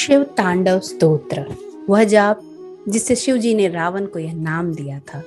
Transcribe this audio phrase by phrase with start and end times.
[0.00, 1.56] शिव तांडव स्तोत्र।
[1.88, 2.40] वह जाप,
[2.88, 5.22] जिससे शिव जी ने रावण को यह नाम दिया था।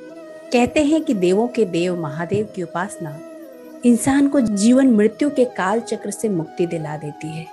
[0.54, 3.20] कहते हैं कि देवों के देव महादेव की उपासना
[3.86, 7.46] इंसान को जीवन मृत्यु के काल चक्र से मुक्ति दिला देती है।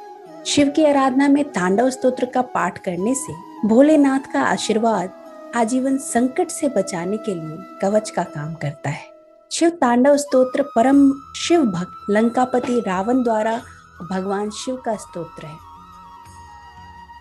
[0.47, 3.33] शिव की आराधना में तांडव स्तोत्र का पाठ करने से
[3.69, 5.11] भोलेनाथ का आशीर्वाद
[5.57, 9.05] आजीवन संकट से बचाने के लिए कवच का काम करता है।
[9.53, 13.63] शिव तांडव स्तोत्र परम शिव भक्त लंकापति रावण द्वारा
[14.11, 15.70] भगवान शिव का स्तोत्र है।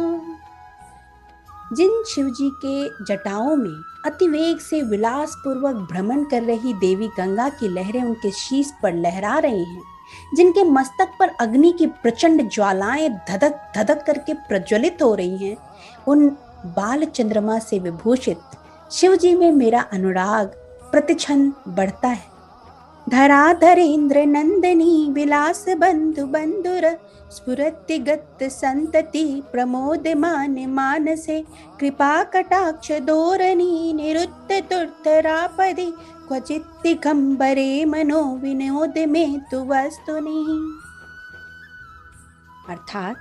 [1.77, 7.69] जिन शिवजी के जटाओं में अतिवेग से विलास पूर्वक भ्रमण कर रही देवी गंगा की
[7.69, 9.96] लहरें उनके शीश पर लहरा रही हैं
[10.34, 15.56] जिनके मस्तक पर अग्नि की प्रचंड ज्वालाएँ धधक धधक करके प्रज्वलित हो रही हैं,
[16.09, 16.28] उन
[16.67, 18.39] बाल चंद्रमा से विभूषित
[18.93, 20.47] शिव जी में मेरा अनुराग,
[20.93, 22.36] प्रतिक्षण बढ़ता है।
[26.19, 26.98] बंधुर
[27.31, 31.44] स्फुरतिगत संतति प्रमोदमान मानसे,
[31.81, 35.92] कृपा कटाक्ष धोरणी, निरुत्त तुर्थरापदि
[36.28, 40.78] क्वचित् दिगंबरे मनो विनोद में तु वस्तुनि।
[42.69, 43.16] अर्थात,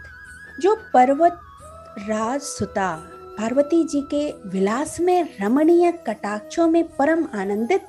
[0.61, 1.39] जो पर्वत
[1.99, 7.81] राज सुता पार्वती जी के विलास में रमणीय कटाक्षों में परम आनंदित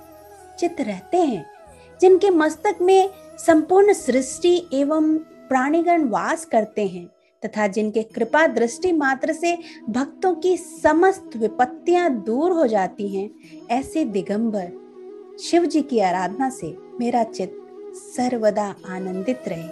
[0.59, 1.56] चित रहते हैं
[2.01, 5.17] जिनके मस्तक में संपूर्ण सृष्टि एवं
[5.49, 7.07] प्राणीगण वास करते हैं
[7.43, 9.57] तथा जिनके कृपा दृष्टि मात्र से
[9.89, 13.31] भक्तों की समस्त विपत्तियाँ दूर हो जाती हैं,
[13.71, 19.69] ऐसे दिगंबर शिव जी की आराधना से मेरा चित्त सर्वदा आनंदित रहे।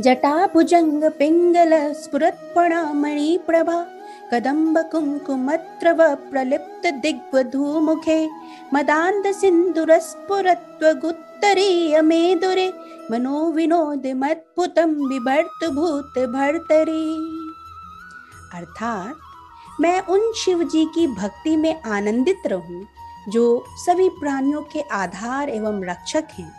[0.00, 3.86] जटा भुजंग पिंगल स्फुरत्पणा मणि प्रभा
[4.32, 8.28] कदम्ब कुङ्कुमत्रव प्रलिप्त दिग्वधूमुखे
[8.74, 12.72] मदान्त सिन्दुरस्फुरत्वगुत्तरीय मेदुरे
[13.10, 17.16] मनो विनोद मद्भुतं बिभर्त भूत भर्तरी
[18.54, 19.14] अर्थात,
[19.80, 22.86] मैं उन शिव जी की भक्ति में आनंदित रहूँ,
[23.28, 26.52] जो सभी प्राणियों के आधार एवं रक्षक हैं,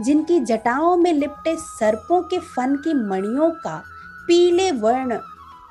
[0.00, 3.82] जिनकी जटाओं में लिपटे सर्पों के फन की मणियों का
[4.26, 5.18] पीले वर्ण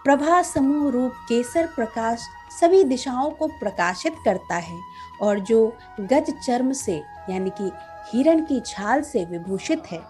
[0.04, 2.28] प्रभा समूह रूप केसर प्रकाश
[2.60, 4.80] सभी दिशाओं को प्रकाशित करता है
[5.22, 5.66] और जो
[6.00, 7.72] गज चर्म से, यानी कि
[8.08, 10.02] हिरण की छाल से विभूषित है।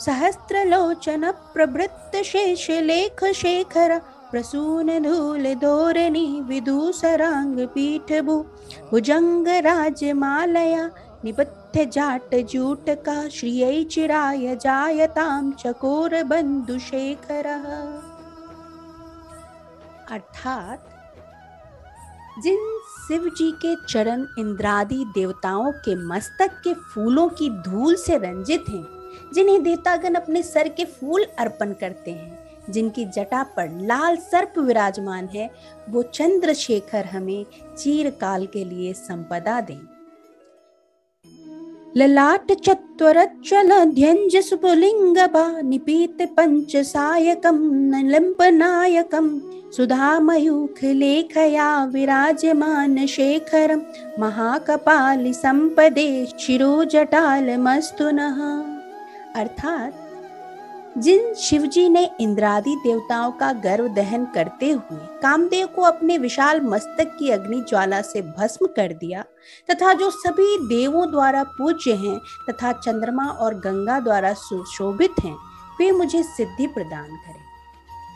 [0.00, 3.98] सहस्त्र लोचन प्रभृत शेष लेख शेखर,
[4.30, 8.38] प्रसून धूल धोरणी विदूसरांग पीठ भू,
[8.90, 10.86] भुजंग राजमालया
[11.24, 17.48] निबद्ध जाट जूट का श्रिय चिराय जायताम चकोर बंधु शेखर
[20.12, 20.88] अर्थात,
[22.42, 28.64] जिन शिव जी के चरण इंद्रादि देवताओं के मस्तक के फूलों की धूल से रंजित
[28.68, 28.84] हैं,
[29.34, 35.26] जिन्हें देवतागण अपने सर के फूल अर्पण करते हैं, जिनकी जटा पर लाल सर्प विराजमान
[35.26, 35.50] है,
[35.88, 37.46] वो चंद्रशेखर हमें
[37.78, 39.91] चीरकाल के लिए संपदा दें।
[41.96, 43.70] ललाट् चत्वरचल
[45.70, 47.58] निपीतपञ्चसायकं
[47.90, 48.00] न
[49.76, 53.80] सुधामयूखलेखया विराजमानशेखरं
[54.22, 56.10] महाकपालिसम्पदे
[56.40, 58.38] शिरोजटालमस्तु नः।
[59.40, 60.01] अर्थात्
[60.98, 67.16] जिन शिवजी ने इंद्रादि देवताओं का गर्व दहन करते हुए कामदेव को अपने विशाल मस्तक
[67.18, 69.22] की अग्नि ज्वाला से भस्म कर दिया,
[69.70, 72.18] तथा जो सभी देवों द्वारा पूज्य हैं
[72.50, 75.36] तथा चंद्रमा और गंगा द्वारा सुशोभित हैं,
[75.80, 77.51] वे मुझे सिद्धि प्रदान करें।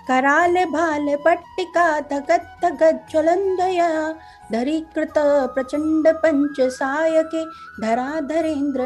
[0.09, 4.13] कराल भाल पट्टिका धगत धगत ज्वलंदया
[4.53, 5.15] धरीकृत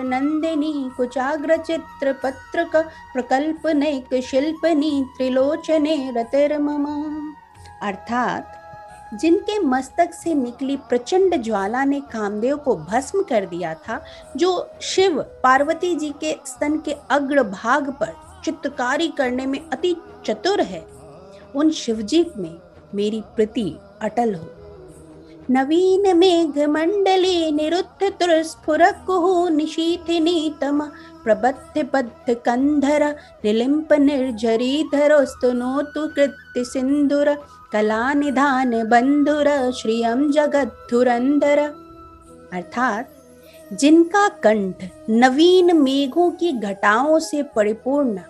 [0.04, 2.76] नंदिनी कुचाग्र चित्र पत्रक
[3.12, 6.86] प्रकल्प नैक शिल्पनी, त्रिलोचने रतिर्मम
[7.82, 8.56] अर्थात,
[9.14, 14.04] जिनके मस्तक से निकली प्रचंड ज्वाला ने कामदेव को भस्म कर दिया था,
[14.36, 19.96] जो शिव पार्वती जी के स्तन के अग्र भाग पर चित्रकारी करने में अति
[20.26, 20.99] चतुर है।
[21.56, 22.56] उन शिवजी में
[22.94, 24.48] मेरी प्रीति अटल हो।
[25.50, 30.80] नवीन मेघ मंडली निरुद्ध तुरस्फुरकुहु निशीथिनीतम
[31.24, 33.02] प्रबद्ध बद्ध कंधर
[33.44, 37.28] निलिम्प निर्झरीधरोस्तुनोतु कृत्य सिंधुर
[37.72, 41.58] कला निधान बंधुर श्रियम जगद्धुरंधर
[42.52, 43.08] अर्थात
[43.80, 48.20] जिनका कंठ नवीन मेघों की घटाओं से परिपूर्ण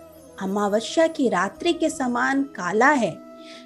[0.41, 3.17] अमावस्या की रात्रि के समान काला है,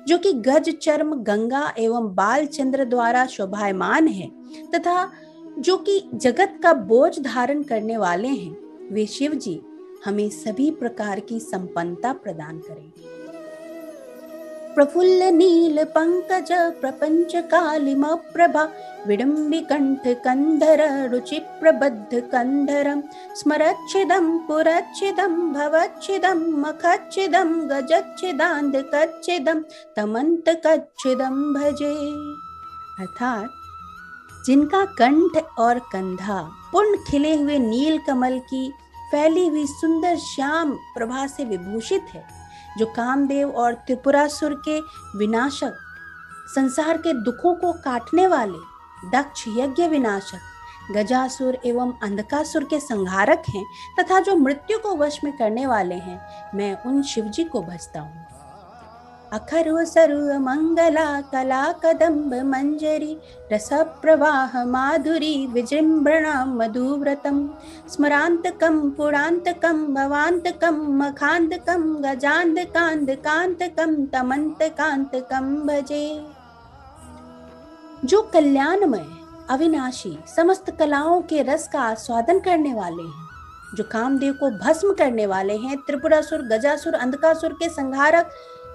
[0.07, 4.31] जो कि गज, चर्म, गंगा एवं बाल चंद्र द्वारा शोभायमान है,
[4.75, 5.11] तथा
[5.59, 8.55] जो कि जगत का बोझ धारण करने वाले हैं।
[8.93, 9.61] वे शिव जी
[10.05, 12.91] हमें सभी प्रकार की संपन्नता प्रदान करें।
[21.41, 23.03] प्रबद्ध कंधरम
[23.35, 29.59] स्मरच्छिदम, पुरच्छिदम, भवच्छिदम, मखच्छिदम गजच्छिदांध कच्छिदम
[29.95, 32.11] तमंत कच्छिदम भजे।
[33.03, 33.49] अर्थात,
[34.45, 38.73] जिनका कंठ और कंधा पूर्ण खिले हुए नील कमल की
[39.11, 42.34] फैली हुई सुंदर श्याम प्रभा से विभूषित है
[42.77, 44.79] जो कामदेव और त्रिपुरासुर के
[45.17, 45.73] विनाशक,
[46.55, 50.39] संसार के दुखों को काटने वाले दक्ष यज्ञ विनाशक,
[50.91, 53.65] गजासुर एवं अंधकासुर के संहारक हैं
[53.99, 56.19] तथा जो मृत्यु को वश में करने वाले हैं,
[56.55, 58.25] मैं उन शिवजी को भजता हूँ।
[59.33, 63.17] अखरु सरु मंगला, कला कदम्ब मंजरी
[63.53, 67.49] रस प्रवाह माधुरी, विजृंभणा मधुव्रतम
[67.89, 76.25] स्मरांतकम पुरांतकम भवांतकम मखांतकम गजांत कांत कांतकम तमंत कांतकम भजे।
[78.05, 79.05] जो कल्याणमय,
[79.49, 83.25] अविनाशी समस्त कलाओं के रस का आस्वादन करने वाले हैं,
[83.75, 88.29] जो कामदेव को भस्म करने वाले हैं, त्रिपुरासुर, गजासुर, अंधकासुर के संहारक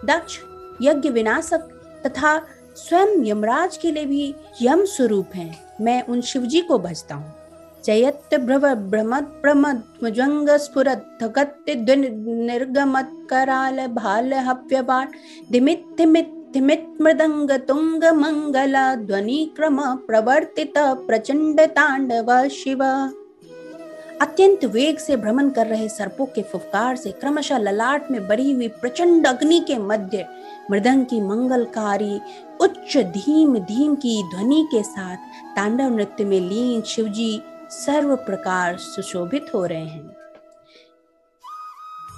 [0.04, 0.38] दक्ष
[0.82, 1.68] यज्ञ विनाशक
[2.06, 2.38] तथा
[2.76, 7.34] स्वयं यमराज के लिए भी यम स्वरूप हैं। मैं उन शिवजी को भजता हूँ।
[7.84, 10.48] जयत भ्रव भ्रमत प्रमद मुजंग
[11.20, 14.82] धगत निर्गमत कराल भाल हव्य
[15.50, 22.82] दिमित मृदंग तुंग मंगला ध्वनि क्रम प्रवर्तित प्रचंड तांडव शिव।
[24.20, 28.68] अत्यंत वेग से भ्रमण कर रहे सर्पों के फुफकार से क्रमशः ललाट में बढ़ी हुई
[28.68, 30.26] प्रचंड अग्नि के मध्य
[30.70, 32.20] मृदंग की मंगलकारी,
[32.60, 35.16] उच्च धीम धीम की ध्वनि के साथ
[35.56, 40.19] तांडव नृत्य में लीन शिवजी सर्व प्रकार सुशोभित हो रहे हैं।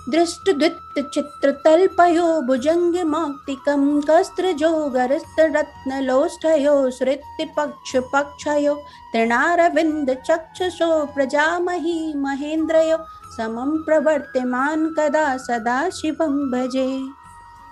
[0.09, 8.83] दृष्टद्वित चित्रतल्पयो भुजङ्ग मौक्तिकं कस्त्रजोगरस्तरत्नलोष्ठयो, श्रुतिपक्षपक्षयो,
[9.13, 12.97] तृणारविन्दचक्षुषो, प्रजामही महेन्द्रयो,
[13.37, 17.01] समं प्रवर्त्यमान कदा सदा शिवं भजे।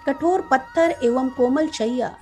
[0.07, 2.17] कठोर पत्थर एवं कोमल शैया,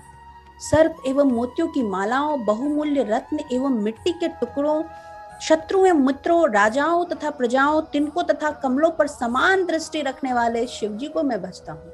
[0.60, 4.82] सर्प एवं मोतियों की मालाओं, बहुमूल्य रत्न एवं मिट्टी के टुकड़ों
[5.40, 10.92] शत्रु एवं मित्रों, राजाओं तथा प्रजाओं, तिनको तथा कमलों पर समान दृष्टि रखने वाले शिव
[10.92, 11.92] जी को मैं बचता हूँ।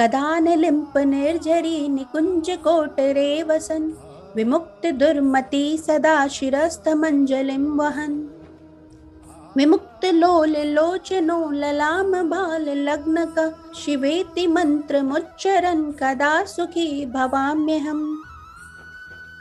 [0.00, 3.92] कदान लिंप निर्झरी, निकुंज कोट रे वसन
[4.36, 8.14] विमुक्त दुर्मति सदा शिरस्थ मंजलिम वहन।
[9.56, 18.22] विमुक्त लोल लोचनो, ललाम बाल लग्न का शिवेति मंत्र मुच्चरन, कदा सुखी भवाम्य हम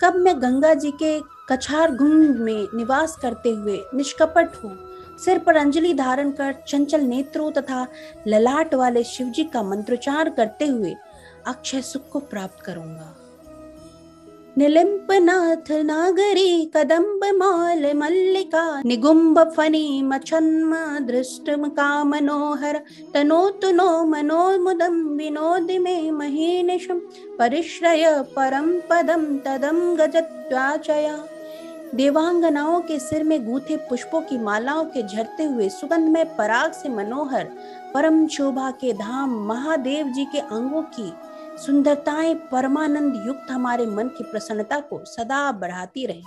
[0.04, 4.72] कब मैं गंगा जी के कछार गुंड में निवास करते हुए निष्कपट हो।
[5.18, 7.86] सिर पर अंजलि धारण कर चंचल नेत्रों तथा
[8.28, 10.96] ललाट वाले शिवजी का मंत्रोच्चार करते हुए
[11.48, 13.16] अक्षय सुख को प्राप्त करूँगा।
[14.58, 20.74] निलिम्पनाथ नागरी कदम्ब मौल मल्लिका निगुम्ब फनी मछन्म
[21.08, 22.80] दृष्टम का मनोहर
[23.14, 27.00] तनोतु नो मनोमुदम विनोदि मे महीनिशम
[27.40, 31.18] परिश्रय परम पदम तदम गजत्वाचया
[31.96, 36.90] देवांगनाओं के सिर में गूथे पुष्पों की मालाओं के झरते हुए सुगंध में पराग से
[36.90, 37.44] मनोहर
[37.94, 41.14] परम शोभा के धाम महादेव जी के अंगों की
[41.66, 46.22] सुंदरताएँ परमानंद युक्त हमारे मन की प्रसन्नता को सदा बढ़ाती रहे।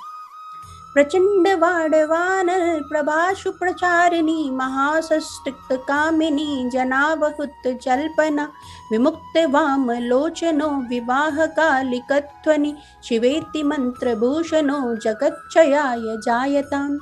[0.94, 8.46] प्रचंड वाडवानल प्रभाषु प्रचारिणी महासष्टिक्त कामिनी जना बहुत जल्पना
[8.90, 16.98] विमुक्त वाम लोचनो विवाह कालिकत्वनि शिवेति मंत्र भूषणो जगच्चयाय जायताम।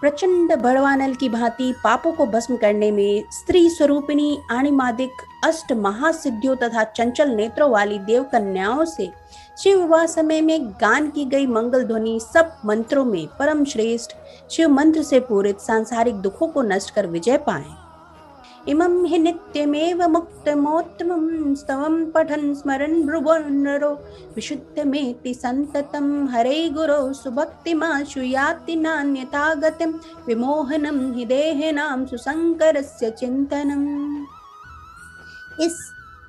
[0.00, 6.84] प्रचंड भड़वानल की भांति पापों को भस्म करने में स्त्री स्वरूपिणी आणिमादिक अष्ट महासिद्धियों तथा
[6.84, 9.10] चंचल नेत्रों वाली देव कन्याओं से
[9.62, 14.12] शिव विवाह समय में गान की गई मंगल ध्वनि सब मंत्रों में परम श्रेष्ठ
[14.50, 17.64] शिव मंत्र से पूरित सांसारिक दुखों को नष्ट कर विजय पाए।
[18.68, 23.90] इमं हि नित्यमेव मुक्तमोत्तमं स्तवं पठन् स्मरन् भ्रुवनरो
[24.34, 29.92] विशुद्धमेति सन्ततं हरे गुरो सुभक्तिमाशु याति नान्यथा गतिं।
[30.26, 34.13] विमोहनं हि देहिनां सुशङ्करस्य चिन्तनम्।
[35.60, 35.78] इस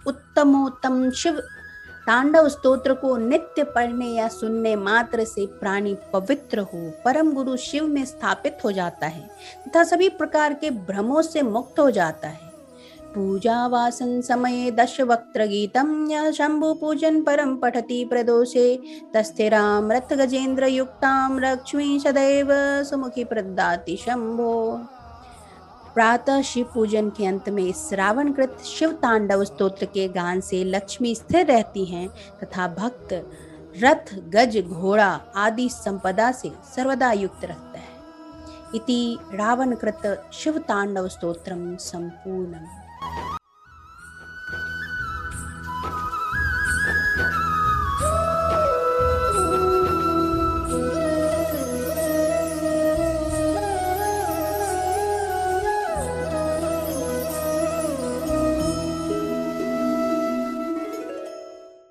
[0.07, 1.39] उत्तमोत्तम शिव
[2.07, 7.87] तांडव स्तोत्र को नित्य पढ़ने या सुनने मात्र से प्राणी पवित्र हो, परम गुरु शिव
[7.87, 9.27] में स्थापित हो जाता है
[9.67, 12.53] तथा सभी प्रकार के भ्रमों से मुक्त हो जाता है।
[13.15, 18.79] पूजा वासन समय दश वक्त्र गीतम, या शंभु पूजन परम पठती प्रदोषे,
[19.13, 22.49] तस्थिराम रथ गजेंद्र युक्ताम लक्ष्मी सदैव
[22.83, 24.81] सुमुखी प्रदाति शंभो।
[25.95, 31.15] प्रातः शिव पूजन के अंत में श्रावण कृत शिव तांडव स्तोत्र के गान से लक्ष्मी
[31.15, 32.07] स्थिर रहती हैं
[32.43, 33.13] तथा भक्त,
[33.83, 37.93] रथ, गज, घोड़ा आदि संपदा से सर्वदा युक्त रहता है।
[38.75, 42.84] इति रावण कृत शिव तांडव स्त्रोत्र संपूर्णम।